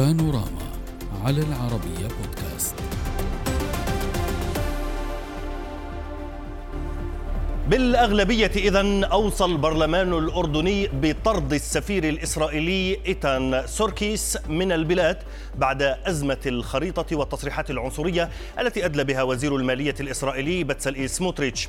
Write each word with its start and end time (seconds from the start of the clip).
بانوراما 0.00 0.72
على 1.24 1.42
العربية 1.42 2.08
بودكاست. 2.08 2.74
بالأغلبية 7.68 8.50
إذا 8.56 9.04
أوصى 9.04 9.44
البرلمان 9.44 10.12
الأردني 10.12 10.88
بطرد 10.92 11.52
السفير 11.52 12.08
الإسرائيلي 12.08 12.98
إيتان 13.06 13.62
سوركيس 13.66 14.38
من 14.48 14.72
البلاد 14.72 15.18
بعد 15.58 15.82
أزمة 15.82 16.38
الخريطة 16.46 17.16
والتصريحات 17.16 17.70
العنصرية 17.70 18.30
التي 18.60 18.84
أدلى 18.84 19.04
بها 19.04 19.22
وزير 19.22 19.56
المالية 19.56 19.94
الإسرائيلي 20.00 20.64
بتسل 20.64 21.10
سموتريتش 21.10 21.68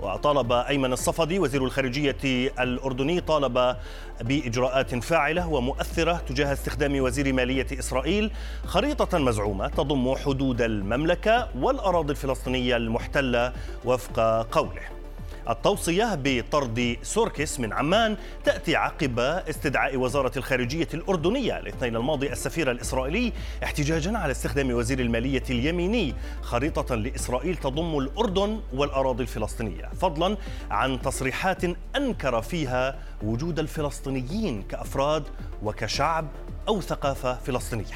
وطالب 0.00 0.52
أيمن 0.52 0.92
الصفدي 0.92 1.38
وزير 1.38 1.64
الخارجية 1.64 2.16
الأردني 2.60 3.20
طالب 3.20 3.76
بإجراءات 4.20 4.94
فاعلة 4.94 5.48
ومؤثرة 5.48 6.12
تجاه 6.28 6.52
استخدام 6.52 7.00
وزير 7.00 7.32
مالية 7.32 7.66
إسرائيل 7.72 8.30
خريطة 8.64 9.18
مزعومة 9.18 9.68
تضم 9.68 10.14
حدود 10.14 10.62
المملكة 10.62 11.48
والأراضي 11.56 12.10
الفلسطينية 12.10 12.76
المحتلة 12.76 13.52
وفق 13.84 14.20
قوله. 14.52 15.01
التوصية 15.48 16.18
بطرد 16.22 16.96
سوركس 17.02 17.60
من 17.60 17.72
عمان 17.72 18.16
تأتي 18.44 18.76
عقب 18.76 19.18
استدعاء 19.20 19.96
وزارة 19.96 20.32
الخارجية 20.36 20.88
الأردنية 20.94 21.58
الاثنين 21.58 21.96
الماضي 21.96 22.32
السفير 22.32 22.70
الإسرائيلي 22.70 23.32
احتجاجا 23.64 24.18
على 24.18 24.30
استخدام 24.30 24.70
وزير 24.70 25.00
المالية 25.00 25.42
اليميني 25.50 26.14
خريطة 26.42 26.94
لإسرائيل 26.94 27.56
تضم 27.56 27.98
الأردن 27.98 28.60
والأراضي 28.72 29.22
الفلسطينية 29.22 29.90
فضلا 30.00 30.36
عن 30.70 31.02
تصريحات 31.02 31.64
أنكر 31.96 32.42
فيها 32.42 32.98
وجود 33.22 33.58
الفلسطينيين 33.58 34.62
كأفراد 34.62 35.24
وكشعب 35.62 36.26
أو 36.68 36.80
ثقافة 36.80 37.34
فلسطينية. 37.34 37.94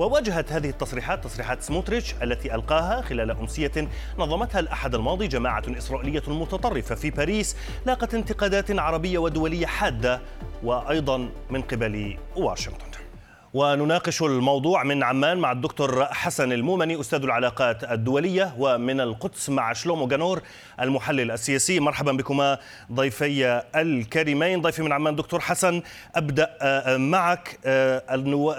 وواجهت 0.00 0.52
هذه 0.52 0.68
التصريحات 0.68 1.24
تصريحات 1.24 1.62
سموتريتش 1.62 2.14
التي 2.22 2.54
ألقاها 2.54 3.02
خلال 3.02 3.30
أمسية 3.30 3.88
نظمتها 4.18 4.58
الأحد 4.58 4.94
الماضي 4.94 5.28
جماعة 5.28 5.62
إسرائيلية 5.68 6.22
متطرفة 6.26 6.94
في 6.94 7.10
باريس 7.10 7.56
لاقت 7.86 8.14
انتقادات 8.14 8.78
عربية 8.78 9.18
ودولية 9.18 9.66
حادة 9.66 10.20
وأيضا 10.62 11.28
من 11.50 11.62
قبل 11.62 12.18
واشنطن. 12.36 12.89
ونناقش 13.54 14.22
الموضوع 14.22 14.82
من 14.82 15.02
عمان 15.02 15.38
مع 15.38 15.52
الدكتور 15.52 16.04
حسن 16.04 16.52
المومني 16.52 17.00
أستاذ 17.00 17.22
العلاقات 17.22 17.84
الدولية 17.84 18.54
ومن 18.58 19.00
القدس 19.00 19.50
مع 19.50 19.72
شلومو 19.72 20.06
جانور 20.06 20.42
المحلل 20.80 21.30
السياسي. 21.30 21.80
مرحبا 21.80 22.12
بكما 22.12 22.58
ضيفي 22.92 23.62
الكريمين. 23.76 24.60
ضيفي 24.62 24.82
من 24.82 24.92
عمان 24.92 25.16
دكتور 25.16 25.40
حسن 25.40 25.82
أبدأ 26.14 26.56
آه، 26.60 26.96
معك 26.96 27.58
آه، 27.64 28.02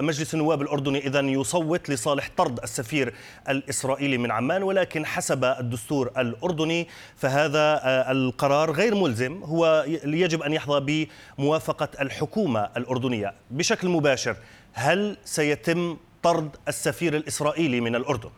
مجلس 0.01 0.33
النواب 0.33 0.61
الأردني 0.61 1.07
إذا 1.07 1.19
يصوت 1.19 1.89
لصالح 1.89 2.29
طرد 2.37 2.59
السفير 2.63 3.13
الإسرائيلي 3.49 4.17
من 4.17 4.31
عمان 4.31 4.63
ولكن 4.63 5.05
حسب 5.05 5.45
الدستور 5.45 6.11
الأردني 6.17 6.87
فهذا 7.17 7.79
آه، 7.83 8.11
القرار 8.11 8.71
غير 8.71 8.95
ملزم. 8.95 9.43
هو 9.43 9.85
يجب 10.05 10.41
أن 10.41 10.53
يحظى 10.53 11.07
بموافقة 11.37 11.89
الحكومة 12.01 12.69
الأردنية 12.77 13.33
بشكل 13.51 13.89
مباشر. 13.89 14.35
هل 14.73 15.17
سيتم 15.25 15.97
طرد 16.23 16.49
السفير 16.67 17.15
الإسرائيلي 17.15 17.81
من 17.81 17.95
الأردن؟ 17.95 18.29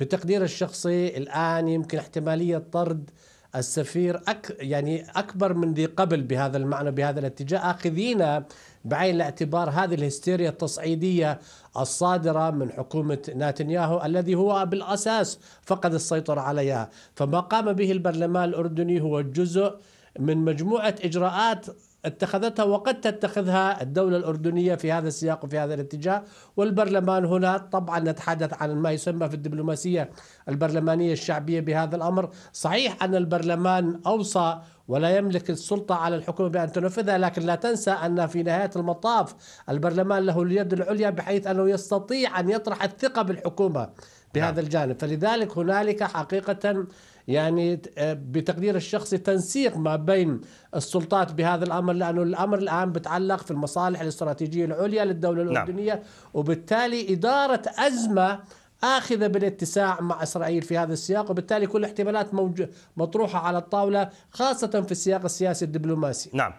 بتقدير 0.00 0.42
الشخصي 0.42 1.16
الآن 1.16 1.68
يمكن 1.68 1.98
احتمالية 1.98 2.62
طرد 2.72 3.10
السفير 3.56 4.16
أك 4.28 4.56
يعني 4.60 5.10
أكبر 5.10 5.54
من 5.54 5.74
ذي 5.74 5.86
قبل 5.86 6.22
بهذا 6.22 6.56
المعنى 6.56 6.90
بهذا 6.90 7.20
الاتجاه 7.20 7.58
آخذين 7.58 8.42
بعين 8.84 9.14
الاعتبار 9.14 9.70
هذه 9.70 9.94
الهستيريا 9.94 10.48
التصعيدية 10.48 11.40
الصادرة 11.76 12.50
من 12.50 12.72
حكومة 12.72 13.18
نتنياهو 13.28 14.04
الذي 14.04 14.34
هو 14.34 14.66
بالأساس 14.66 15.38
فقد 15.62 15.94
السيطرة 15.94 16.40
عليها 16.40 16.90
فما 17.14 17.40
قام 17.40 17.72
به 17.72 17.92
البرلمان 17.92 18.48
الأردني 18.48 19.00
هو 19.00 19.20
جزء 19.20 19.74
من 20.18 20.38
مجموعة 20.38 20.94
إجراءات 21.04 21.66
اتخذتها 22.04 22.64
وقد 22.64 23.00
تتخذها 23.00 23.82
الدولة 23.82 24.16
الأردنية 24.16 24.74
في 24.74 24.92
هذا 24.92 25.08
السياق 25.08 25.44
وفي 25.44 25.58
هذا 25.58 25.74
الاتجاه. 25.74 26.22
والبرلمان 26.56 27.24
هنا 27.24 27.58
طبعا 27.58 28.00
نتحدث 28.00 28.62
عن 28.62 28.74
ما 28.74 28.90
يسمى 28.90 29.28
في 29.28 29.34
الدبلوماسية 29.34 30.10
البرلمانية 30.48 31.12
الشعبية 31.12 31.60
بهذا 31.60 31.96
الأمر. 31.96 32.30
صحيح 32.52 33.02
أن 33.02 33.14
البرلمان 33.14 34.00
أوصى 34.06 34.58
ولا 34.90 35.16
يملك 35.16 35.50
السلطة 35.50 35.94
على 35.94 36.16
الحكومة 36.16 36.48
بأن 36.48 36.72
تنفذها 36.72 37.18
لكن 37.18 37.42
لا 37.42 37.54
تنسى 37.54 37.90
أن 37.90 38.26
في 38.26 38.42
نهاية 38.42 38.70
المطاف 38.76 39.34
البرلمان 39.68 40.26
له 40.26 40.42
اليد 40.42 40.72
العليا 40.72 41.10
بحيث 41.10 41.46
أنه 41.46 41.70
يستطيع 41.70 42.40
أن 42.40 42.50
يطرح 42.50 42.82
الثقة 42.82 43.22
بالحكومة 43.22 43.90
بهذا 44.34 44.50
نعم. 44.50 44.64
الجانب 44.64 45.00
فلذلك 45.00 45.58
هنالك 45.58 46.02
حقيقة 46.02 46.86
يعني 47.28 47.82
آه، 47.98 48.12
بتقدير 48.12 48.76
الشخصي 48.76 49.18
تنسيق 49.18 49.76
ما 49.76 49.96
بين 49.96 50.40
السلطات 50.76 51.32
بهذا 51.32 51.64
الأمر 51.64 51.92
لأنه 51.92 52.22
الأمر 52.22 52.58
الآن 52.58 52.92
بتعلق 52.92 53.42
في 53.42 53.50
المصالح 53.50 54.00
الاستراتيجية 54.00 54.64
العليا 54.64 55.04
للدولة 55.04 55.42
نعم. 55.42 55.52
الأردنية 55.52 55.94
نعم. 55.94 56.02
وبالتالي 56.34 57.12
إدارة 57.12 57.62
أزمة 57.78 58.38
آخذة 58.84 59.26
بالاتساع 59.26 60.00
مع 60.00 60.22
إسرائيل 60.22 60.62
في 60.62 60.78
هذا 60.78 60.92
السياق 60.92 61.30
وبالتالي 61.30 61.66
كل 61.66 61.78
الاحتمالات 61.78 62.34
موج... 62.34 62.64
مطروحة 62.96 63.38
على 63.38 63.58
الطاولة 63.58 64.08
خاصة 64.30 64.82
في 64.86 64.92
السياق 64.92 65.24
السياسي 65.24 65.64
الدبلوماسي. 65.64 66.30
نعم. 66.32 66.52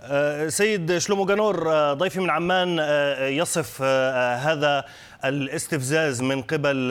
آه، 0.00 0.48
سيد 0.48 0.98
شلومو 0.98 1.26
جانور 1.26 1.72
آه، 1.72 1.92
ضيفي 1.92 2.20
من 2.20 2.30
عمان 2.30 2.78
يصف 3.32 3.82
هذا 3.82 4.84
الاستفزاز 5.24 6.22
من 6.22 6.42
قبل 6.42 6.88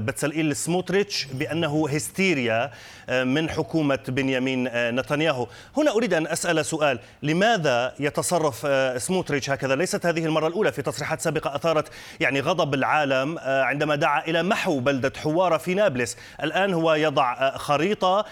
بتسلئيل 0.00 0.56
سموتريتش 0.56 1.24
بأنه 1.24 1.88
هستيريا 1.88 2.70
من 3.10 3.50
حكومة 3.50 3.98
بنيامين 4.08 4.68
نتنياهو. 4.74 5.46
هنا 5.76 5.90
أريد 5.90 6.14
أن 6.14 6.26
أسأل 6.26 6.66
سؤال. 6.66 6.98
لماذا 7.22 7.94
يتصرف 8.00 8.66
سموتريتش 9.02 9.50
هكذا؟ 9.50 9.74
ليست 9.74 10.06
هذه 10.06 10.24
المرة 10.24 10.46
الأولى 10.46 10.72
في 10.72 10.82
تصريحات 10.82 11.20
سابقة 11.20 11.54
أثارت 11.56 11.88
يعني 12.20 12.40
غضب 12.40 12.74
العالم 12.74 13.38
عندما 13.38 13.96
دعا 13.96 14.24
إلى 14.28 14.42
محو 14.42 14.80
بلدة 14.80 15.12
حوارة 15.16 15.56
في 15.56 15.74
نابلس. 15.74 16.16
الآن 16.42 16.74
هو 16.74 16.94
يضع 16.94 17.56
خريطة 17.56 18.24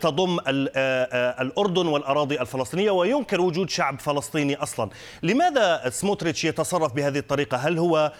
تضم 0.00 0.38
الأردن 1.40 1.86
والأراضي 1.86 2.40
الفلسطينية 2.40 2.90
وينكر 2.90 3.40
وجود 3.40 3.70
شعب 3.70 4.00
فلسطيني 4.00 4.56
أصلا. 4.56 4.90
لماذا 5.22 5.90
سموتريتش 5.90 6.44
يتصرف 6.44 6.92
بهذه 6.92 7.18
الطريقة؟ 7.18 7.56
هل 7.56 7.78
هو 7.78 8.12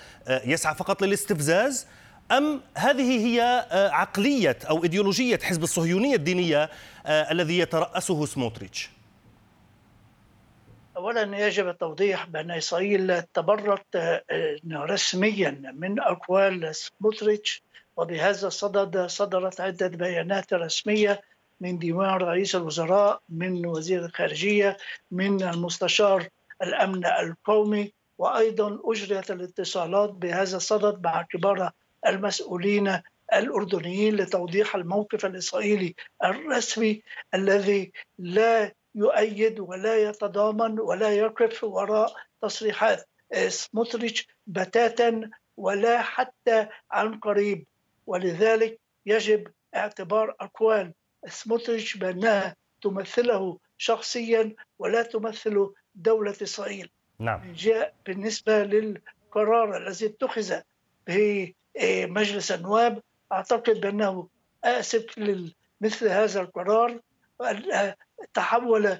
يسعى 0.56 0.74
فقط 0.74 1.02
للاستفزاز؟ 1.02 1.86
أم 2.30 2.60
هذه 2.76 3.26
هي 3.26 3.42
آه، 3.70 3.88
عقلية 3.88 4.58
أو 4.70 4.82
إيديولوجية 4.82 5.38
حزب 5.42 5.62
الصهيونية 5.62 6.16
الدينية 6.16 6.70
آه، 7.06 7.32
الذي 7.32 7.58
يترأسه 7.58 8.26
سموتريتش؟ 8.26 8.90
اولا 10.96 11.46
يجب 11.46 11.68
التوضيح 11.68 12.26
بأن 12.26 12.50
إسرائيل 12.50 13.22
تبرت 13.22 13.96
آه، 13.96 14.22
رسميا 14.72 15.72
من 15.74 16.00
أقوال 16.00 16.74
سموتريتش 16.74 17.62
وبهذا 17.96 18.46
الصدد 18.46 19.06
صدرت 19.06 19.60
عدة 19.60 19.88
بيانات 19.88 20.52
رسمية 20.52 21.22
من 21.60 21.78
ديوان 21.78 22.10
رئيس 22.10 22.56
الوزراء 22.56 23.20
من 23.28 23.66
وزير 23.66 24.04
الخارجية 24.04 24.76
من 25.10 25.42
المستشار 25.42 26.28
الأمن 26.62 27.06
القومي 27.06 27.92
وأيضا 28.18 28.78
أجريت 28.84 29.30
الاتصالات 29.30 30.10
بهذا 30.10 30.56
الصدد 30.56 31.04
مع 31.04 31.22
كبار 31.22 31.70
المسؤولين 32.06 33.00
الأردنيين 33.34 34.16
لتوضيح 34.16 34.74
الموقف 34.74 35.26
الإسرائيلي 35.26 35.94
الرسمي 36.24 37.02
الذي 37.34 37.92
لا 38.18 38.72
يؤيد 38.94 39.60
ولا 39.60 39.96
يتضامن 39.96 40.80
ولا 40.80 41.10
يقف 41.10 41.64
وراء 41.64 42.12
تصريحات 42.42 43.08
سموتريتش 43.48 44.28
بتاتا 44.46 45.30
ولا 45.56 46.02
حتى 46.02 46.66
عن 46.90 47.18
قريب. 47.18 47.66
ولذلك 48.06 48.80
يجب 49.06 49.48
اعتبار 49.74 50.36
أقوال 50.40 50.92
سموتريتش 51.28 51.96
بأنها 51.96 52.56
تمثله 52.82 53.58
شخصيا 53.78 54.54
ولا 54.78 55.02
تمثل 55.02 55.72
دولة 55.94 56.34
إسرائيل. 56.42 56.90
نعم 57.18 57.52
جاء 57.52 57.94
بالنسبة 58.06 58.62
للقرار 58.62 59.76
الذي 59.76 60.06
اتخذ 60.06 60.60
بمجلس 61.06 62.52
النواب 62.52 63.02
أعتقد 63.32 63.80
بأنه 63.80 64.28
آسف 64.64 65.18
لمثل 65.18 66.08
هذا 66.08 66.40
القرار 66.40 67.00
تحول 68.34 68.98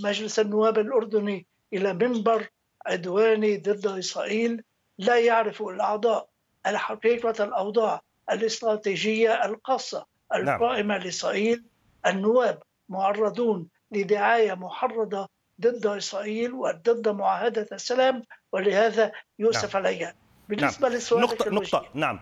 مجلس 0.00 0.38
النواب 0.38 0.78
الأردني 0.78 1.46
إلى 1.72 1.92
منبر 1.92 2.48
عدواني 2.86 3.56
ضد 3.56 3.86
إسرائيل 3.86 4.62
لا 4.98 5.18
يعرف 5.18 5.62
الأعضاء 5.62 6.28
الحقيقة 6.66 7.44
الأوضاع 7.44 8.02
الاستراتيجية 8.30 9.44
الخاصه 9.44 10.06
نعم. 10.32 10.48
القائمة 10.48 10.94
نعم. 10.94 11.02
لإسرائيل 11.04 11.64
النواب 12.06 12.62
معرضون 12.88 13.68
لدعاية 13.92 14.54
محرضة 14.54 15.28
ضد 15.60 15.86
إسرائيل 15.86 16.52
وضد 16.52 17.08
معاهدة 17.08 17.68
السلام 17.72 18.22
ولهذا 18.52 19.12
يوسف 19.38 19.76
نعم. 19.76 19.86
عليها 19.86 20.14
بالنسبة 20.48 20.88
نعم. 20.88 20.96
للسؤال 20.96 21.22
نقطة 21.22 21.50
نقطة 21.50 21.86
نعم 21.94 22.20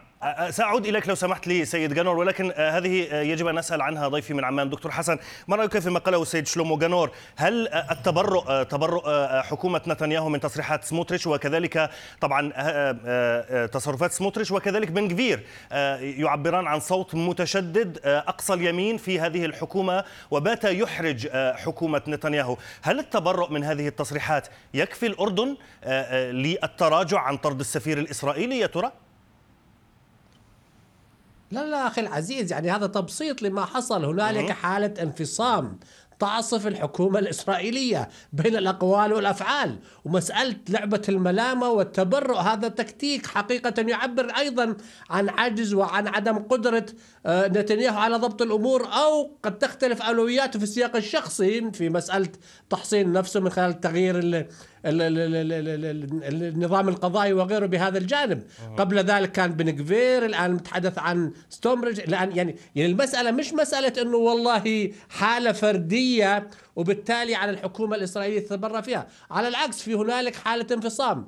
سأعود 0.50 0.86
إليك 0.86 1.08
لو 1.08 1.14
سمحت 1.14 1.46
لي 1.46 1.64
سيد 1.64 1.94
جانور 1.94 2.16
ولكن 2.16 2.52
هذه 2.56 3.14
يجب 3.14 3.46
أن 3.46 3.58
أسأل 3.58 3.82
عنها 3.82 4.08
ضيفي 4.08 4.34
من 4.34 4.44
عمان 4.44 4.70
دكتور 4.70 4.92
حسن. 4.92 5.18
ما 5.48 5.56
رأيك 5.56 5.78
فيما 5.78 5.98
قاله 5.98 6.22
السيد 6.22 6.46
شلومو 6.46 6.76
جانور 6.76 7.10
هل 7.36 7.68
التبرؤ 7.68 8.62
تبرؤ 8.62 9.02
حكومة 9.42 9.80
نتنياهو 9.86 10.28
من 10.28 10.40
تصريحات 10.40 10.84
سموتريش 10.84 11.26
وكذلك 11.26 11.90
طبعا 12.20 12.52
تصرفات 13.66 14.12
سموتريش 14.12 14.50
وكذلك 14.50 14.90
بن 14.90 15.08
كفير 15.08 15.46
يعبران 16.00 16.66
عن 16.66 16.80
صوت 16.80 17.14
متشدد 17.14 18.00
أقصى 18.04 18.52
اليمين 18.54 18.96
في 18.96 19.20
هذه 19.20 19.44
الحكومة 19.44 20.04
وبات 20.30 20.64
يحرج 20.64 21.28
حكومة 21.54 22.02
نتنياهو. 22.08 22.56
هل 22.82 22.98
التبرؤ 22.98 23.52
من 23.52 23.64
هذه 23.64 23.88
التصريحات 23.88 24.48
يكفي 24.74 25.06
الأردن 25.06 25.56
للتراجع 26.32 27.20
عن 27.20 27.36
طرد 27.36 27.60
السفير 27.60 27.98
الإسرائيلي 27.98 28.58
يا 28.58 28.66
ترى؟ 28.66 28.92
لا 31.50 31.66
لا 31.66 31.86
أخي 31.86 32.00
العزيز 32.00 32.52
يعني 32.52 32.70
هذا 32.70 32.86
تبسيط 32.86 33.42
لما 33.42 33.64
حصل. 33.64 34.04
هنالك 34.04 34.50
حالة 34.50 35.02
انفصام 35.02 35.78
تعصف 36.18 36.66
الحكومة 36.66 37.18
الإسرائيلية 37.18 38.08
بين 38.32 38.56
الأقوال 38.56 39.12
والأفعال 39.12 39.78
ومسألة 40.04 40.56
لعبة 40.68 41.02
الملامة 41.08 41.70
والتبرؤ. 41.70 42.36
هذا 42.36 42.68
تكتيك 42.68 43.26
حقيقة 43.26 43.82
يعبر 43.82 44.30
أيضا 44.30 44.76
عن 45.10 45.28
عجز 45.28 45.74
وعن 45.74 46.08
عدم 46.08 46.38
قدرة 46.38 46.86
آه، 47.26 47.48
نتنياهو 47.48 47.98
على 47.98 48.16
ضبط 48.16 48.42
الأمور 48.42 48.88
أو 48.92 49.36
قد 49.42 49.58
تختلف 49.58 50.02
أولوياته 50.02 50.58
في 50.58 50.62
السياق 50.62 50.96
الشخصي 50.96 51.70
في 51.70 51.88
مسألة 51.88 52.28
تحصين 52.70 53.12
نفسه 53.12 53.40
من 53.40 53.50
خلال 53.50 53.80
تغيير 53.80 54.46
النظام 56.26 56.88
القضائي 56.88 57.32
وغيره 57.32 57.66
بهذا 57.66 57.98
الجانب. 57.98 58.42
قبل 58.78 58.98
ذلك 58.98 59.32
كان 59.32 59.52
بن 59.52 59.68
الآن 60.24 60.54
نتحدث 60.54 60.98
عن 60.98 61.32
ستومبريدج. 61.50 62.00
الآن 62.00 62.36
يعني 62.36 62.56
يعني 62.74 62.90
المسألة 62.92 63.30
مش 63.30 63.52
مسألة 63.52 64.02
أنه 64.02 64.16
والله 64.16 64.92
حالة 65.08 65.52
فردية 65.52 66.50
وبالتالي 66.76 67.34
على 67.34 67.50
الحكومة 67.50 67.96
الإسرائيلية 67.96 68.40
تتبرى 68.40 68.82
فيها. 68.82 69.06
على 69.30 69.48
العكس 69.48 69.82
في 69.82 69.94
هنالك 69.94 70.36
حالة 70.36 70.66
انفصام. 70.72 71.26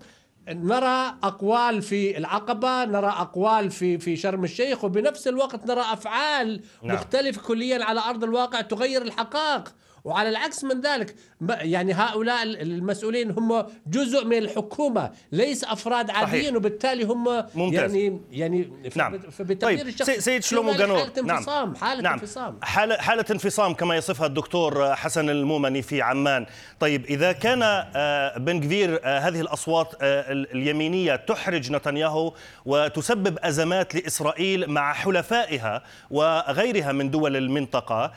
نرى 0.48 1.14
أقوال 1.22 1.82
في 1.82 2.18
العقبة 2.18 2.84
نرى 2.84 3.06
أقوال 3.06 3.70
في 3.70 3.98
في 3.98 4.16
شرم 4.16 4.44
الشيخ 4.44 4.84
وبنفس 4.84 5.28
الوقت 5.28 5.66
نرى 5.66 5.80
أفعال 5.80 6.60
نعم. 6.82 6.94
مختلفة 6.94 7.42
كليا 7.42 7.84
على 7.84 8.00
أرض 8.00 8.24
الواقع 8.24 8.60
تغير 8.60 9.02
الحقائق. 9.02 9.74
وعلى 10.08 10.28
العكس 10.28 10.64
من 10.64 10.80
ذلك 10.80 11.14
يعني 11.48 11.92
هؤلاء 11.92 12.42
المسؤولين 12.42 13.30
هم 13.30 13.66
جزء 13.86 14.24
من 14.24 14.38
الحكومة 14.38 15.10
ليس 15.32 15.64
أفراد 15.64 16.10
عاديين 16.10 16.42
صحيح. 16.42 16.56
وبالتالي 16.56 17.04
هم 17.04 17.24
ممتاز. 17.54 17.94
يعني 17.94 18.20
يعني 18.30 18.70
نعم. 18.96 19.18
فبالتبرير 19.18 19.78
طيب. 19.78 19.88
الشخص 19.88 20.10
سيد 20.10 20.42
شلومو 20.42 20.72
جانور 20.72 20.98
حالة 20.98 21.22
نعم. 21.22 21.36
انفصام 21.36 21.74
حالة 21.74 22.02
نعم. 22.02 22.12
انفصام 22.12 22.58
حالة, 22.62 22.96
حالة 22.96 23.24
انفصام 23.30 23.74
كما 23.74 23.96
يصفها 23.96 24.26
الدكتور 24.26 24.94
حسن 24.94 25.30
المومني 25.30 25.82
في 25.82 26.02
عمان 26.02 26.46
طيب 26.80 27.04
إذا 27.04 27.32
كان 27.32 27.62
آه، 27.62 28.38
بن 28.38 28.60
كفير 28.60 29.00
آه، 29.04 29.18
هذه 29.18 29.40
الأصوات 29.40 29.94
آه، 30.02 30.32
اليمينية 30.32 31.16
تحرج 31.16 31.72
نتنياهو 31.72 32.32
وتسبب 32.64 33.38
أزمات 33.38 33.94
لإسرائيل 33.94 34.70
مع 34.70 34.92
حلفائها 34.92 35.82
وغيرها 36.10 36.92
من 36.92 37.10
دول 37.10 37.36
المنطقة 37.36 38.12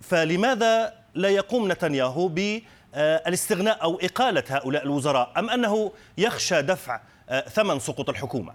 فلماذا 0.00 0.94
لا 1.14 1.28
يقوم 1.28 1.72
نتنياهو 1.72 2.28
بالاستغناء 2.28 3.82
أو 3.82 4.00
إقالة 4.02 4.44
هؤلاء 4.48 4.84
الوزراء 4.84 5.32
أم 5.36 5.50
أنه 5.50 5.92
يخشى 6.18 6.62
دفع 6.62 7.00
آه، 7.28 7.40
ثمن 7.40 7.78
سقوط 7.78 8.08
الحكومة؟ 8.08 8.54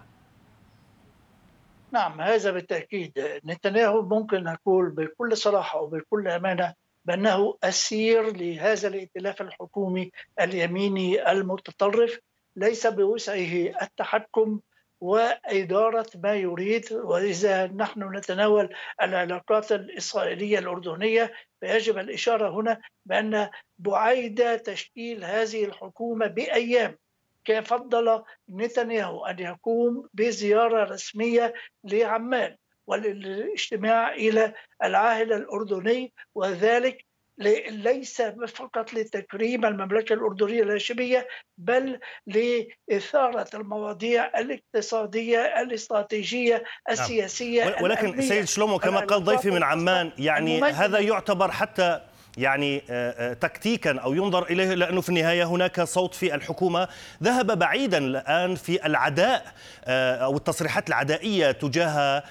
نعم 1.91 2.21
هذا 2.21 2.51
بالتأكيد 2.51 3.39
نتنياهو 3.45 4.01
ممكن 4.01 4.43
نقول 4.43 4.89
بكل 4.89 5.37
صراحة 5.37 5.81
وبكل 5.81 6.27
أمانة 6.27 6.73
بأنه 7.05 7.57
أسير 7.63 8.37
لهذا 8.37 8.87
الائتلاف 8.87 9.41
الحكومي 9.41 10.11
اليميني 10.41 11.31
المتطرف 11.31 12.19
ليس 12.55 12.87
بوسعه 12.87 13.73
التحكم 13.81 14.59
وإدارة 15.05 16.05
ما 16.23 16.33
يريد 16.33 16.93
وإذا 16.93 17.67
نحن 17.67 18.17
نتناول 18.17 18.75
العلاقات 19.01 19.71
الإسرائيلية 19.71 20.59
الأردنية 20.59 21.33
فيجب 21.59 21.97
الإشارة 21.97 22.49
هنا 22.49 22.81
بأن 23.05 23.49
بعيد 23.79 24.59
تشكيل 24.59 25.23
هذه 25.23 25.65
الحكومة 25.65 26.27
بأيام. 26.27 26.97
كان 27.45 27.63
فضل 27.63 28.23
نتنياهو 28.49 29.25
أن 29.25 29.39
يقوم 29.39 30.09
بزيارة 30.13 30.83
رسمية 30.83 31.53
لعمان 31.83 32.55
والاجتماع 32.87 34.13
إلى 34.13 34.53
العاهل 34.83 35.33
الأردني 35.33 36.13
وذلك 36.35 37.04
ليس 37.37 38.21
فقط 38.47 38.93
لتكريم 38.93 39.65
المملكة 39.65 40.13
الأردنية 40.13 40.63
الهاشمية 40.63 41.27
بل 41.57 41.99
لإثارة 42.27 43.47
المواضيع 43.53 44.39
الاقتصادية 44.39 45.39
الاستراتيجية 45.39 46.53
نعم. 46.53 46.63
السياسية 46.89 47.75
ولكن 47.81 48.21
سيد 48.21 48.45
شلومو 48.45 48.79
كما 48.79 48.99
قال 48.99 49.23
ضيفي 49.23 49.51
من 49.51 49.63
عمان 49.63 50.11
يعني 50.17 50.63
هذا 50.63 50.99
يعتبر 50.99 51.51
حتى 51.51 52.01
يعني 52.37 52.83
آه، 52.89 53.31
آه، 53.31 53.33
تكتيكا 53.33 53.99
أو 53.99 54.13
ينظر 54.13 54.43
إليه 54.43 54.73
لأنه 54.73 55.01
في 55.01 55.09
النهاية 55.09 55.43
هناك 55.43 55.81
صوت 55.81 56.15
في 56.15 56.35
الحكومة. 56.35 56.87
ذهب 57.23 57.59
بعيدا 57.59 57.97
الآن 57.97 58.55
في 58.55 58.85
العداء 58.85 59.45
آه، 59.85 60.15
أو 60.15 60.37
التصريحات 60.37 60.89
العدائية 60.89 61.51
تجاه 61.51 62.23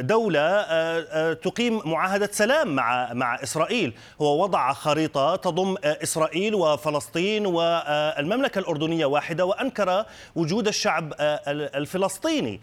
دولة 0.00 0.64
تقيم 1.32 1.80
معاهدة 1.84 2.28
سلام 2.32 2.74
مع 2.74 3.12
مع 3.12 3.42
إسرائيل. 3.42 3.92
هو 4.20 4.42
وضع 4.42 4.72
خريطة 4.72 5.36
تضم 5.36 5.76
إسرائيل 5.84 6.54
وفلسطين 6.54 7.46
والمملكة 7.46 8.58
الأردنية 8.58 9.06
واحدة 9.06 9.44
وأنكر 9.44 10.04
وجود 10.34 10.68
الشعب 10.68 11.14
الفلسطيني. 11.48 12.60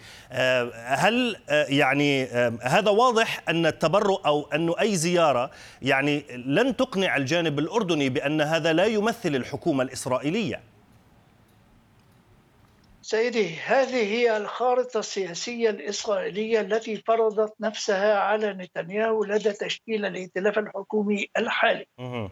هل 0.86 1.38
يعني 1.50 2.26
هذا 2.62 2.90
واضح 2.90 3.42
أن 3.50 3.66
التبرؤ 3.66 4.22
أو 4.26 4.50
انه 4.54 4.76
أي 4.80 4.96
زيارة 4.96 5.52
يعني 5.92 6.24
لن 6.30 6.76
تقنع 6.76 7.18
الجانب 7.18 7.60
الأردني 7.60 8.10
بأن 8.10 8.42
هذا 8.42 8.74
لا 8.74 8.86
يمثل 8.86 9.36
الحكومة 9.36 9.84
الإسرائيلية. 9.84 10.62
سيدي 13.02 13.56
هذه 13.56 14.04
هي 14.16 14.38
الخارطة 14.38 15.00
السياسية 15.00 15.70
الإسرائيلية 15.70 16.62
التي 16.62 16.96
فرضت 17.08 17.54
نفسها 17.60 18.20
على 18.20 18.54
نتنياهو 18.54 19.24
لدى 19.24 19.52
تشكيل 19.52 20.06
الائتلاف 20.06 20.60
الحكومي 20.60 21.28
الحالي. 21.38 21.86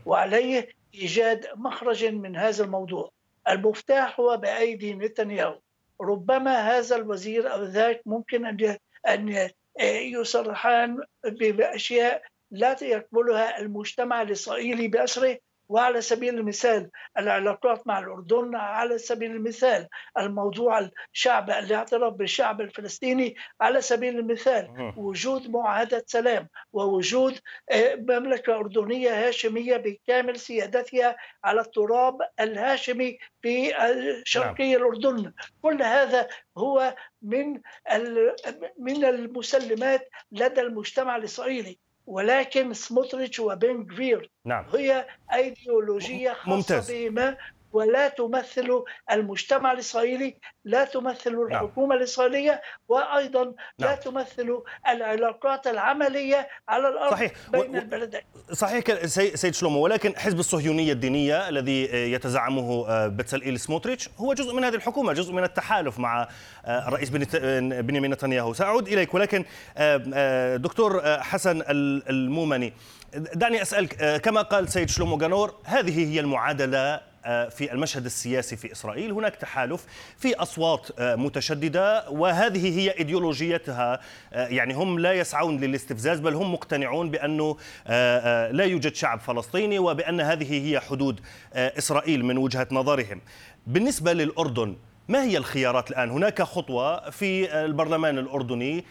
وعليه 0.06 0.70
إيجاد 0.96 1.46
مخرج 1.56 2.06
من 2.06 2.36
هذا 2.36 2.64
الموضوع. 2.64 3.12
المفتاح 3.50 4.20
هو 4.20 4.38
بأيدي 4.38 4.94
نتنياهو. 4.94 5.60
ربما 6.02 6.78
هذا 6.78 6.96
الوزير 6.96 7.54
أو 7.54 7.64
ذاك 7.64 8.02
ممكن 8.06 8.46
أن 8.46 8.78
أن 9.10 9.50
يصرحان 9.82 10.98
بأشياء 11.32 12.22
لا 12.52 12.76
يقبلها 12.82 13.60
المجتمع 13.60 14.22
الإسرائيلي 14.22 14.88
بأسره 14.88 15.38
وعلى 15.70 16.02
سبيل 16.02 16.38
المثال 16.38 16.90
العلاقات 17.18 17.88
مع 17.88 18.00
الأردن 18.00 18.56
على 18.56 18.98
سبيل 18.98 19.32
المثال 19.32 19.88
الموضوع 20.18 20.90
الشعب 21.14 21.50
الاعتراف 21.50 22.14
بالشعب 22.14 22.62
الفلسطيني 22.62 23.36
على 23.62 23.82
سبيل 23.82 24.20
المثال 24.20 24.94
وجود 24.98 25.50
معاهدة 25.50 26.04
سلام 26.08 26.48
ووجود 26.74 27.40
آه، 27.72 27.96
مملكة 27.96 28.56
أردنية 28.56 29.28
هاشمية 29.28 29.78
بكامل 29.78 30.40
سيادتها 30.40 31.16
على 31.44 31.62
التراب 31.62 32.18
الهاشمي 32.40 33.18
في 33.42 33.74
شرقي 34.26 34.72
نعم. 34.72 34.82
الأردن. 34.82 35.34
كل 35.62 35.84
هذا 35.84 36.28
هو 36.58 36.96
من 37.22 37.62
من 38.78 39.06
المسلمات 39.06 40.10
لدى 40.32 40.62
المجتمع 40.62 41.16
الإسرائيلي. 41.16 41.80
ولكن 42.10 42.74
سموتريتش 42.74 43.40
وبن 43.40 43.86
جفير 43.86 44.32
نعم. 44.46 44.66
هي 44.74 45.06
أيديولوجية 45.34 46.34
خاصة 46.34 46.56
ممتاز. 46.56 46.92
بهما 46.92 47.38
ولا 47.74 48.08
تمثل 48.08 48.84
المجتمع 49.12 49.72
الإسرائيلي 49.72 50.38
لا 50.66 50.86
تمثل 50.86 51.32
نعم. 51.32 51.46
الحكومة 51.46 51.88
نعم. 51.88 51.98
الإسرائيلية 51.98 52.62
وأيضا 52.88 53.44
نعم. 53.44 53.54
لا 53.80 53.96
تمثل 53.96 54.62
العلاقات 54.88 55.68
العملية 55.68 56.48
على 56.70 56.90
الأرض 56.90 57.12
صحيح. 57.12 57.32
بين 57.50 57.76
و... 57.76 57.80
البلدين 57.80 58.22
صحيح 58.52 59.06
سيد 59.36 59.54
شلومو 59.54 59.80
ولكن 59.80 60.16
حزب 60.16 60.40
الصهيونية 60.40 60.94
الدينية 60.94 61.50
الذي 61.50 61.84
يتزعمه 62.14 62.86
آه، 62.88 63.08
بتسلئيل 63.08 63.60
سموتريتش 63.60 64.10
هو 64.18 64.34
جزء 64.34 64.54
من 64.54 64.64
هذه 64.64 64.76
الحكومة 64.76 65.14
جزء 65.14 65.34
من 65.34 65.44
التحالف 65.44 66.00
مع 66.00 66.28
آه، 66.66 66.88
الرئيس 66.88 67.10
بنيامين 67.10 68.12
نتنياهو 68.12 68.54
سأعود 68.54 68.88
إليك 68.88 69.14
ولكن 69.14 69.46
آه، 69.78 70.56
دكتور 70.56 71.02
حسن 71.22 71.64
المومني 72.10 72.74
دعني 73.14 73.62
أسألك 73.62 74.22
كما 74.22 74.42
قال 74.42 74.70
سيد 74.70 74.90
شلومو 74.90 75.18
جانور 75.18 75.56
هذه 75.64 76.14
هي 76.14 76.20
المعادلة 76.20 77.09
في 77.24 77.74
المشهد 77.74 78.06
السياسي 78.06 78.56
في 78.56 78.72
إسرائيل 78.72 79.12
هناك 79.12 79.36
تحالف 79.36 79.86
في 80.18 80.36
أصوات 80.36 80.88
آه، 81.00 81.16
متشددة 81.16 82.10
وهذه 82.10 82.80
هي 82.80 82.92
إيديولوجيتها 82.92 84.00
آه، 84.34 84.48
يعني 84.48 84.74
هم 84.74 85.00
لا 85.00 85.14
يسعون 85.14 85.60
للاستفزاز 85.60 86.20
بل 86.20 86.34
هم 86.34 86.54
مقتنعون 86.54 87.12
بأنه 87.12 87.58
لا 88.52 88.64
يوجد 88.64 88.96
شعب 88.96 89.20
فلسطيني 89.20 89.80
وبأن 89.80 90.22
هذه 90.22 90.68
هي 90.68 90.80
حدود 90.80 91.20
إسرائيل 91.54 92.26
من 92.26 92.38
وجهة 92.38 92.68
نظرهم 92.72 93.22
بالنسبة 93.68 94.14
للأردن 94.14 94.76
ما 95.08 95.24
هي 95.24 95.38
الخيارات 95.38 95.92
الآن؟ 95.92 96.10
هناك 96.10 96.42
خطوة 96.42 97.10
في 97.10 97.54
البرلمان 97.66 98.18
الأردني 98.18 98.86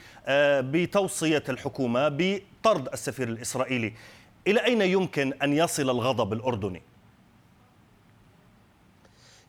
بتوصية 0.61 1.43
الحكومة 1.49 2.09
بطرد 2.09 2.89
السفير 2.93 3.29
الإسرائيلي. 3.29 3.93
إلى 4.47 4.65
أين 4.65 4.83
يمكن 4.83 5.33
أن 5.43 5.53
يصل 5.53 5.91
الغضب 5.91 6.33
الأردني؟ 6.33 6.83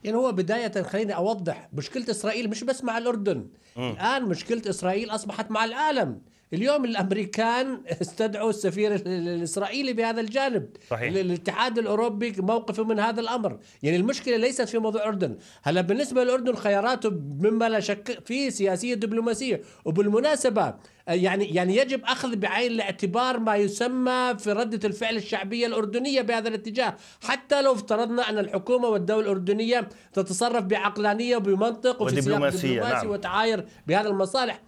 يعني 0.03 0.17
هو 0.17 0.31
بداية 0.31 0.81
خليني 0.81 1.15
أوضح 1.15 1.69
مشكلة 1.73 2.05
إسرائيل 2.11 2.49
مش 2.49 2.63
بس 2.63 2.83
مع 2.83 2.97
الأردن 2.97 3.47
م. 3.77 3.81
الآن 3.89 4.23
مشكلة 4.25 4.61
إسرائيل 4.69 5.09
أصبحت 5.09 5.51
مع 5.51 5.65
العالم 5.65 6.21
اليوم 6.53 6.85
الأمريكان 6.85 7.81
استدعوا 8.01 8.49
السفير 8.49 8.95
الإسرائيلي 8.95 9.93
بهذا 9.93 10.21
الجانب. 10.21 10.69
صحيح. 10.89 11.13
الاتحاد 11.13 11.77
الأوروبي 11.77 12.33
موقفه 12.37 12.83
من 12.83 12.99
هذا 12.99 13.21
الأمر. 13.21 13.59
يعني 13.83 13.97
المشكلة 13.97 14.37
ليست 14.37 14.61
في 14.61 14.77
موضوع 14.77 15.01
الاردن 15.01 15.37
هلا 15.63 15.81
بالنسبة 15.81 16.23
للاردن 16.23 16.55
خياراته 16.55 17.09
مما 17.39 17.69
لا 17.69 17.79
شك 17.79 18.19
فيه 18.25 18.49
سياسية 18.49 18.93
دبلوماسية. 18.93 19.61
وبالمناسبة 19.85 20.73
يعني 21.07 21.45
يعني 21.45 21.77
يجب 21.77 22.01
أخذ 22.05 22.35
بعين 22.35 22.71
الاعتبار 22.71 23.39
ما 23.39 23.55
يسمى 23.55 24.35
في 24.39 24.51
ردة 24.51 24.87
الفعل 24.87 25.15
الشعبية 25.15 25.67
الأردنية 25.67 26.21
بهذا 26.21 26.47
الاتجاه، 26.49 26.95
حتى 27.21 27.61
لو 27.61 27.73
افترضنا 27.73 28.29
أن 28.29 28.37
الحكومة 28.37 28.87
والدولة 28.87 29.21
الأردنية 29.21 29.89
تتصرف 30.13 30.63
بعقلانية 30.63 31.37
وبمنطق 31.37 32.01
وفي 32.01 32.21
سياق 32.21 32.25
دبلوماسي 32.25 32.75
نعم. 32.75 33.07
وتعاير 33.09 33.65
بهذا 33.87 34.09
المصالح، 34.09 34.61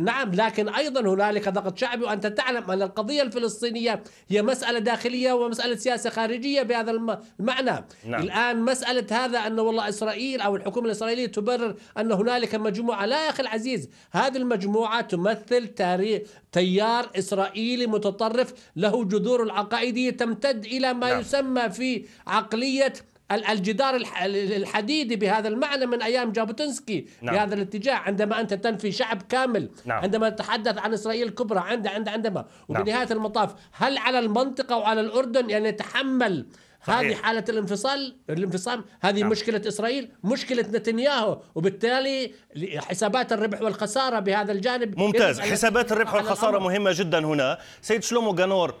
نعم 0.00 0.30
لكن 0.32 0.68
أيضا 0.68 1.00
هنالك 1.00 1.48
ضغط 1.48 1.78
شعبي 1.78 2.04
وأنت 2.04 2.26
تعلم 2.26 2.70
أن 2.70 2.82
القضية 2.82 3.22
الفلسطينية 3.22 4.02
هي 4.28 4.42
مسألة 4.42 4.78
داخلية 4.78 5.32
ومسألة 5.32 5.76
سياسة 5.76 6.10
خارجية 6.10 6.62
بهذا 6.62 6.90
المعنى 6.90 7.84
نعم. 8.06 8.22
الآن 8.22 8.62
مسألة 8.62 9.24
هذا 9.24 9.38
أن 9.38 9.58
والله 9.58 9.88
إسرائيل 9.88 10.40
أو 10.40 10.56
الحكومة 10.56 10.86
الإسرائيلية 10.86 11.26
تبرر 11.26 11.74
أن 11.98 12.12
هنالك 12.12 12.54
مجموعة 12.54 13.06
لا 13.06 13.24
يا 13.24 13.30
أخي 13.30 13.42
العزيز 13.42 13.88
هذه 14.10 14.36
المجموعة 14.36 15.00
تمثل 15.00 15.66
تاريخ 15.66 16.22
تيار 16.52 17.10
إسرائيلي 17.18 17.86
متطرف 17.86 18.54
له 18.76 19.04
جذور 19.04 19.42
العقائدية 19.42 20.10
تمتد 20.10 20.64
إلى 20.64 20.94
ما 20.94 21.08
نعم. 21.08 21.20
يسمى 21.20 21.70
في 21.70 22.04
عقلية 22.26 22.92
الجدار 23.34 24.02
الحديدي 24.26 25.16
بهذا 25.16 25.48
المعنى 25.48 25.86
من 25.86 26.02
أيام 26.02 26.32
جابوتنسكي 26.32 27.06
نعم. 27.22 27.34
بهذا 27.34 27.54
الاتجاه 27.54 27.94
عندما 27.94 28.40
أنت 28.40 28.54
تنفي 28.54 28.92
شعب 28.92 29.22
كامل 29.22 29.70
نعم. 29.84 30.02
عندما 30.02 30.28
تتحدث 30.28 30.78
عن 30.78 30.92
إسرائيل 30.92 31.28
الكبرى 31.28 31.60
عند 31.60 31.86
عند 31.86 32.08
عندما 32.08 32.44
وبنهاية 32.68 33.08
نعم. 33.08 33.16
المطاف 33.16 33.54
هل 33.72 33.98
على 33.98 34.18
المنطقة 34.18 34.76
وعلى 34.76 35.00
الأردن 35.00 35.50
ان 35.50 35.66
يتحمل 35.66 36.46
صحيح. 36.86 36.98
هذه 36.98 37.14
حالة 37.14 37.44
الانفصال 37.48 38.16
الانفصام 38.30 38.84
هذه 39.00 39.20
نعم. 39.20 39.30
مشكلة 39.30 39.62
إسرائيل 39.68 40.08
مشكلة 40.24 40.62
نتنياهو 40.62 41.40
وبالتالي 41.54 42.32
حسابات 42.76 43.32
الربح 43.32 43.62
والخسارة 43.62 44.18
بهذا 44.18 44.52
الجانب 44.52 44.98
ممتاز 44.98 45.40
حسابات 45.40 45.92
الربح 45.92 46.14
والخسارة 46.14 46.58
مهمة 46.58 46.92
جدا 46.94 47.18
هنا 47.26 47.58
سيد 47.82 48.02
شلومو 48.02 48.34
جانور 48.34 48.74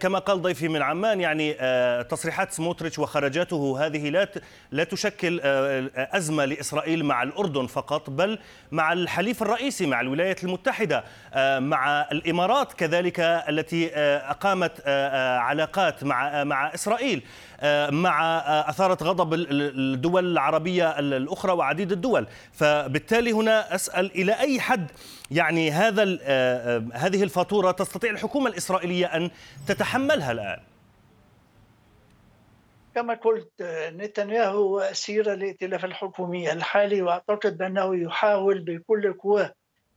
كما 0.00 0.18
قال 0.18 0.42
ضيفي 0.42 0.68
من 0.68 0.82
عمان 0.82 1.20
يعني 1.20 1.56
آه، 1.60 2.02
تصريحات 2.02 2.52
سموتريتش 2.52 2.98
وخرجاته 2.98 3.86
هذه 3.86 4.08
لا 4.08 4.28
لا 4.70 4.84
تشكل 4.84 5.40
آه، 5.44 5.90
أزمة 5.96 6.44
لإسرائيل 6.44 7.04
مع 7.04 7.22
الأردن 7.22 7.66
فقط 7.66 8.10
بل 8.10 8.38
مع 8.72 8.92
الحليف 8.92 9.42
الرئيسي 9.42 9.86
مع 9.86 10.00
الولايات 10.00 10.44
المتحدة 10.44 11.04
مع 11.58 12.08
الإمارات 12.12 12.72
كذلك 12.72 13.20
التي 13.20 13.90
أقامت 13.96 14.88
علاقات 15.38 16.04
مع 16.04 16.44
مع 16.44 16.74
إسرائيل. 16.74 17.22
مع 17.90 18.38
أثارت 18.68 19.02
غضب 19.02 19.34
الدول 19.34 20.32
العربية 20.32 20.98
الأخرى 20.98 21.52
وعديد 21.52 21.92
الدول. 21.92 22.26
فبالتالي 22.52 23.32
هنا 23.32 23.74
أسأل 23.74 24.10
إلى 24.14 24.40
أي 24.40 24.60
حد 24.60 24.90
يعني 25.30 25.70
هذا 25.70 26.02
آه، 26.02 26.18
آه، 26.22 26.88
هذه 26.92 27.22
الفاتورة 27.22 27.70
تستطيع 27.70 28.10
الحكومة 28.10 28.50
الإسرائيلية 28.50 29.06
أن 29.06 29.30
تتحملها 29.66 30.32
الآن؟ 30.32 30.58
كما 32.94 33.14
قلت 33.14 33.50
نتنياهو 33.96 34.78
أسير 34.80 35.32
الائتلاف 35.32 35.84
الحكومي 35.84 36.52
الحالي 36.52 37.02
وأعتقد 37.02 37.58
بانه 37.58 37.96
يحاول 37.96 38.58
بكل 38.60 39.12
قوة 39.12 39.52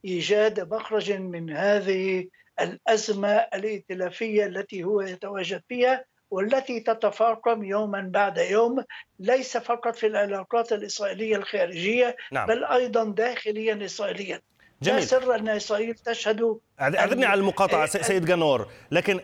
إيجاد 0.06 0.74
مخرج 0.74 1.12
من 1.12 1.50
هذه 1.50 2.28
الأزمة 2.62 3.30
الائتلافية 3.30 4.46
التي 4.46 4.84
هو 4.84 5.02
يتواجد 5.02 5.62
فيها. 5.70 6.06
والتي 6.34 6.80
تتفاقم 6.80 7.64
يوما 7.64 8.10
بعد 8.14 8.38
يوم 8.38 8.84
ليس 9.20 9.58
فقط 9.58 9.96
في 9.96 10.08
العلاقات 10.08 10.74
الإسرائيلية 10.74 11.36
الخارجية 11.36 12.16
نعم. 12.32 12.48
بل 12.48 12.64
أيضا 12.64 13.04
داخليا 13.04 13.86
اسرائيليا 13.86 14.42
جميل. 14.82 15.00
لا 15.00 15.06
سر 15.06 15.36
أن 15.36 15.50
إسرائيل 15.50 15.94
تشهد 15.94 16.58
اعذرني 16.82 17.26
على 17.26 17.40
المقاطعة 17.40 17.86
سيد 17.86 18.26
جنور 18.26 18.68
لكن 18.92 19.20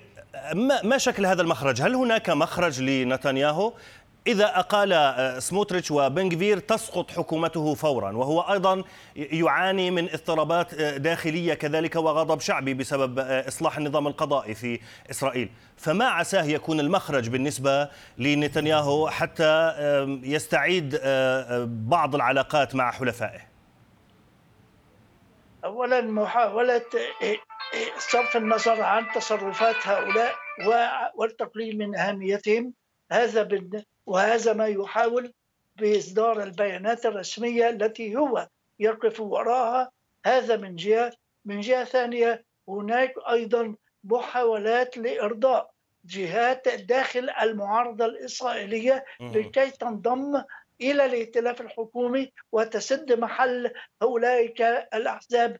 ما 0.83 0.97
شكل 0.97 1.25
هذا 1.25 1.41
المخرج؟ 1.41 1.81
هل 1.81 1.95
هناك 1.95 2.29
مخرج 2.29 2.81
لنتنياهو؟ 2.81 3.73
إذا 4.27 4.59
أقال 4.59 4.93
آه، 4.93 5.39
سموتريتش 5.39 5.91
وبنغفير 5.91 6.59
تسقط 6.59 7.11
حكومته 7.11 7.73
فورا 7.73 8.11
وهو 8.11 8.41
أيضا 8.41 8.83
يعاني 9.15 9.91
من 9.91 10.09
اضطرابات 10.09 10.73
آه، 10.73 10.97
داخلية 10.97 11.53
كذلك 11.53 11.95
وغضب 11.95 12.39
شعبي 12.39 12.73
بسبب 12.73 13.19
آه، 13.19 13.47
إصلاح 13.47 13.77
النظام 13.77 14.07
القضائي 14.07 14.55
في 14.55 14.79
إسرائيل. 15.11 15.49
فما 15.77 16.05
عساه 16.05 16.43
يكون 16.43 16.79
المخرج 16.79 17.29
بالنسبة 17.29 17.89
لنتنياهو 18.17 19.09
حتى 19.09 19.73
يستعيد 20.23 20.99
بعض 21.65 22.15
العلاقات 22.15 22.75
مع 22.75 22.91
حلفائه؟ 22.91 23.39
اولا 25.65 26.01
محاولة 26.01 26.81
صرف 27.97 28.37
النظر 28.37 28.81
عن 28.81 29.05
تصرفات 29.15 29.75
هؤلاء 29.87 30.35
والتقليل 31.15 31.77
من 31.77 31.95
أهميتهم. 31.95 32.73
هذا 33.11 33.43
وهذا 34.09 34.53
ما 34.53 34.67
يحاول 34.67 35.33
بإصدار 35.75 36.43
البيانات 36.43 37.05
الرسمية 37.05 37.69
التي 37.69 38.15
هو 38.15 38.47
يقف 38.79 39.19
وراها. 39.19 39.91
هذا 40.25 40.57
من 40.57 40.75
جهة 40.75 41.11
من 41.45 41.59
جهة 41.61 41.83
ثانية 41.83 42.43
هناك 42.67 43.13
أيضا 43.29 43.75
محاولات 44.03 44.97
لإرضاء 44.97 45.71
جهات 46.05 46.67
داخل 46.67 47.29
المعارضة 47.41 48.05
الإسرائيلية 48.05 49.05
لكي 49.21 49.71
تنضم 49.71 50.43
إلى 50.81 51.05
الائتلاف 51.05 51.61
الحكومي 51.61 52.31
وتسد 52.51 53.19
محل 53.19 53.71
اولئك 54.01 54.61
الأحزاب 54.93 55.57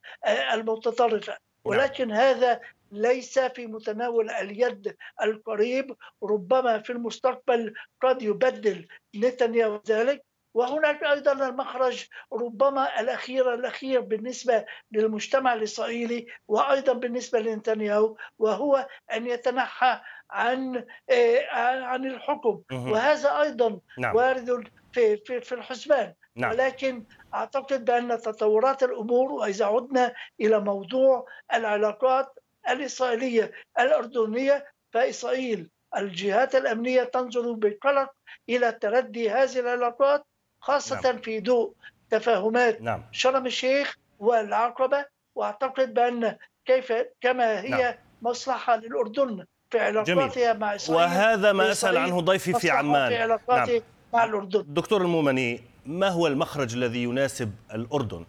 المتطرفة. 0.53 1.31
نعم. 1.31 1.39
ولكن 1.65 2.11
هذا 2.11 2.61
ليس 2.91 3.39
في 3.39 3.67
متناول 3.67 4.29
اليد 4.29 4.95
القريب 5.21 5.95
ربما 6.23 6.79
في 6.79 6.89
المستقبل 6.89 7.73
قد 8.01 8.21
يبدل 8.21 8.87
نتنياهو 9.15 9.81
ذلك 9.87 10.25
وهناك 10.53 11.03
أيضا 11.03 11.31
المخرج 11.31 12.05
ربما 12.33 12.99
الأخير 12.99 13.53
الأخير 13.53 14.01
بالنسبة 14.01 14.65
للمجتمع 14.91 15.53
الإسرائيلي 15.53 16.25
وأيضا 16.47 16.93
بالنسبة 16.93 17.39
لنتنياهو 17.39 18.15
وهو 18.39 18.87
أن 19.13 19.27
يتنحى 19.27 19.99
عن 20.31 20.85
آه، 21.09 21.47
عن 21.83 22.05
الحكم 22.05 22.61
وهذا 22.71 23.41
أيضا 23.41 23.79
نعم. 23.97 24.15
وارد 24.15 24.67
في 24.93 25.17
في 25.17 25.41
في 25.41 25.55
الحسبان 25.55 26.13
نعم. 26.35 26.51
ولكن 26.51 27.03
أعتقد 27.33 27.85
بأن 27.85 28.21
تطورات 28.21 28.83
الأمور 28.83 29.31
وإذا 29.31 29.65
عدنا 29.65 30.13
إلى 30.41 30.59
موضوع 30.59 31.25
العلاقات 31.53 32.38
الإسرائيلية 32.69 33.51
الأردنية 33.79 34.65
فإسرائيل 34.93 35.69
الجهات 35.97 36.55
الأمنية 36.55 37.03
تنظر 37.03 37.51
بقلق 37.51 38.09
إلى 38.49 38.71
تردي 38.71 39.29
هذه 39.29 39.59
العلاقات 39.59 40.25
خاصة 40.61 41.01
نعم. 41.03 41.17
في 41.21 41.39
ضوء 41.39 41.73
تفاهمات 42.09 42.81
نعم. 42.81 43.03
شرم 43.11 43.45
الشيخ 43.45 43.97
والعقبة 44.19 45.05
وأعتقد 45.35 45.93
بأن 45.93 46.35
كيف 46.65 46.93
كما 47.21 47.61
هي 47.61 47.69
نعم. 47.69 47.93
مصلحة 48.21 48.75
للأردن 48.75 49.45
في 49.71 49.79
علاقاتها 49.79 50.53
مع 50.53 50.75
إسرائيل 50.75 51.03
وهذا 51.03 51.51
ما 51.51 51.71
أسأل 51.71 51.97
عنه 51.97 52.21
ضيفي 52.21 52.53
في 52.53 52.71
عمان 52.71 53.09
في 53.09 53.17
علاقاتها 53.17 53.73
نعم. 53.73 53.81
مع 54.13 54.23
الأردن 54.23 54.65
دكتور 54.67 55.01
المومني 55.01 55.61
ما 55.85 56.07
هو 56.09 56.27
المخرج 56.27 56.75
الذي 56.75 57.03
يناسب 57.03 57.51
الأردن؟ 57.73 58.25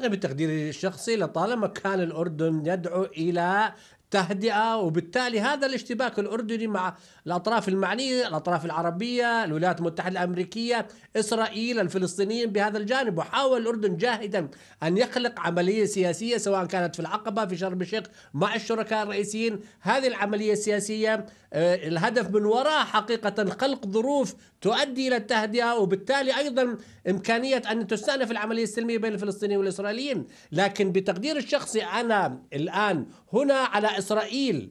أنا 0.00 0.08
بتقديري 0.08 0.68
الشخصي 0.68 1.16
لطالما 1.16 1.66
كان 1.66 2.00
الأردن 2.00 2.62
يدعو 2.66 3.04
إلى 3.04 3.72
تهدئة 4.14 4.76
وبالتالي 4.76 5.40
هذا 5.40 5.66
الاشتباك 5.66 6.18
الأردني 6.18 6.66
مع 6.66 6.96
الأطراف 7.26 7.68
المعنية 7.68 8.28
الأطراف 8.28 8.64
العربية 8.64 9.44
الولايات 9.44 9.78
المتحدة 9.78 10.10
الأمريكية 10.10 10.86
إسرائيل 11.16 11.80
الفلسطينيين 11.80 12.50
بهذا 12.52 12.78
الجانب. 12.78 13.18
وحاول 13.18 13.60
الأردن 13.60 13.96
جاهدا 13.96 14.48
أن 14.82 14.98
يخلق 14.98 15.40
عملية 15.40 15.84
سياسية 15.84 16.36
سواء 16.36 16.64
كانت 16.66 16.94
في 16.94 17.00
العقبة 17.00 17.46
في 17.46 17.56
شرم 17.56 17.80
الشيخ 17.80 18.04
مع 18.34 18.54
الشركاء 18.54 19.02
الرئيسيين. 19.02 19.60
هذه 19.80 20.06
العملية 20.06 20.52
السياسية 20.52 21.26
آه، 21.52 21.88
الهدف 21.88 22.30
من 22.30 22.44
وراء 22.44 22.84
حقيقة 22.84 23.50
خلق 23.50 23.86
ظروف 23.86 24.34
تؤدي 24.60 25.08
إلى 25.08 25.16
التهدئة 25.16 25.74
وبالتالي 25.74 26.38
أيضا 26.38 26.76
إمكانية 27.08 27.62
أن 27.70 27.86
تستأنف 27.86 28.30
العملية 28.30 28.62
السلمية 28.62 28.98
بين 28.98 29.12
الفلسطينيين 29.12 29.58
والإسرائيليين. 29.58 30.26
لكن 30.52 30.92
بتقدير 30.92 31.36
الشخصي 31.36 31.84
أنا 31.84 32.38
الآن 32.52 33.06
هنا 33.32 33.54
على 33.54 33.98
إسرائيل 34.04 34.70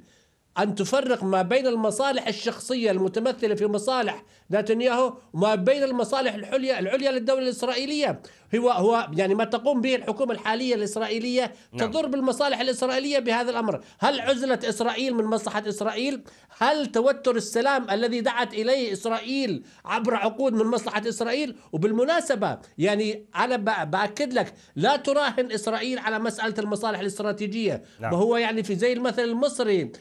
أن 0.57 0.75
تفرق 0.75 1.23
ما 1.23 1.41
بين 1.41 1.67
المصالح 1.67 2.27
الشخصية 2.27 2.91
المتمثلة 2.91 3.55
في 3.55 3.65
مصالح 3.65 4.23
نتنياهو 4.51 5.17
وما 5.33 5.55
بين 5.55 5.83
المصالح 5.83 6.33
العليا 6.33 6.79
العليا 6.79 7.11
للدولة 7.11 7.41
الإسرائيلية. 7.41 8.21
هو 8.55 8.69
هو 8.69 9.07
يعني 9.13 9.35
ما 9.35 9.43
تقوم 9.43 9.81
به 9.81 9.95
الحكومة 9.95 10.33
الحالية 10.33 10.75
الإسرائيلية 10.75 11.53
نعم. 11.73 11.91
تضر 11.91 12.07
بالمصالح 12.07 12.59
الإسرائيلية 12.59 13.19
بهذا 13.19 13.51
الأمر. 13.51 13.83
هل 13.99 14.19
عزلت 14.19 14.65
إسرائيل 14.65 15.15
من 15.15 15.23
مصلحة 15.23 15.63
إسرائيل؟ 15.67 16.21
هل 16.57 16.85
توتر 16.85 17.35
السلام 17.35 17.89
الذي 17.89 18.21
دعت 18.21 18.53
إليه 18.53 18.93
إسرائيل 18.93 19.63
عبر 19.85 20.15
عقود 20.15 20.53
من 20.53 20.65
مصلحة 20.65 21.01
إسرائيل؟ 21.09 21.55
وبالمناسبة 21.71 22.57
يعني 22.77 23.25
أنا 23.35 23.55
بأكد 23.83 24.33
لك 24.33 24.53
لا 24.75 24.95
تراهن 24.95 25.51
إسرائيل 25.51 25.99
على 25.99 26.19
مسألة 26.19 26.55
المصالح 26.59 26.99
الاستراتيجية. 26.99 27.83
نعم. 27.99 28.13
وهو 28.13 28.37
يعني 28.37 28.63
في 28.63 28.75
زي 28.75 28.93
المثل 28.93 29.23
المصري 29.23 29.91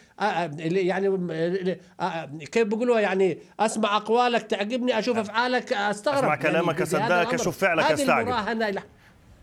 يعني 0.58 1.08
كيف 2.52 2.66
بيقولوا 2.66 3.00
يعني 3.00 3.38
أسمع 3.60 3.98
أقوالك 4.36 4.50
تعجبني 4.50 4.98
أشوف 4.98 5.16
نعم. 5.16 5.24
أفعالك 5.24 5.72
أستغرب 5.72 6.18
أسمع 6.18 6.36
كلامك 6.36 6.74
يعني 6.74 6.82
أصدقك 6.82 7.34
أشوف 7.34 7.58
فعلك 7.58 7.84
أستعجب 7.84 8.28
المراهنة 8.28 8.82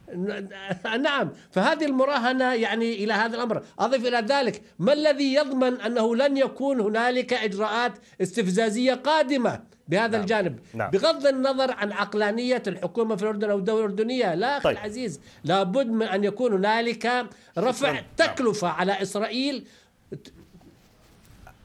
نعم 1.08 1.32
فهذه 1.52 1.86
المراهنة 1.86 2.54
يعني 2.54 3.04
إلى 3.04 3.14
هذا 3.14 3.36
الأمر 3.36 3.64
أضف 3.80 4.08
إلى 4.08 4.18
ذلك 4.18 4.62
ما 4.80 4.94
الذي 4.94 5.34
يضمن 5.34 5.82
أنه 5.82 6.16
لن 6.16 6.38
يكون 6.38 6.80
هنالك 6.80 7.34
إجراءات 7.34 7.92
استفزازية 8.22 8.94
قادمة 8.94 9.62
بهذا 9.88 10.08
نعم. 10.08 10.22
الجانب 10.22 10.60
نعم. 10.74 10.92
بغض 10.92 11.28
النظر 11.28 11.72
عن 11.72 11.92
عقلانية 11.92 12.64
الحكومة 12.68 13.16
في 13.16 13.24
الأردن 13.24 13.50
أو 13.50 13.58
الدولة 13.58 13.80
الأردنية 13.80 14.36
لا 14.36 14.58
أخي 14.58 14.64
طيب. 14.64 14.78
العزيز 14.78 15.22
لابد 15.44 15.88
من 15.88 16.06
أن 16.06 16.24
يكون 16.24 16.54
هنالك 16.54 17.26
رفع 17.58 17.92
نعم. 17.92 18.04
تكلفة 18.18 18.68
على 18.68 19.02
إسرائيل 19.02 19.66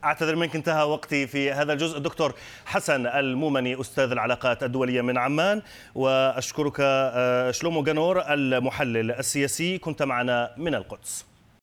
أعتذر 0.04 0.36
منك 0.36 0.56
انتهى 0.56 0.82
وقتي 0.82 1.26
في 1.26 1.52
هذا 1.52 1.72
الجزء. 1.72 1.98
دكتور 1.98 2.34
حسن 2.66 3.06
المومني 3.06 3.80
أستاذ 3.80 4.10
العلاقات 4.12 4.62
الدولية 4.62 5.00
من 5.00 5.18
عمان. 5.18 5.62
وأشكرك 5.94 6.76
آه، 6.80 7.50
شلومو 7.50 7.82
جانور 7.82 8.32
المحلل 8.32 9.12
السياسي. 9.12 9.78
كنت 9.78 10.02
معنا 10.02 10.54
من 10.56 10.74
القدس. 10.74 11.33